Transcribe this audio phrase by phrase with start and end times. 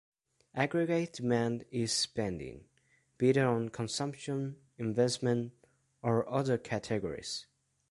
[0.55, 2.65] Aggregate demand is "spending,"
[3.19, 5.51] be it on consumption, investment,
[6.01, 7.45] or other categories.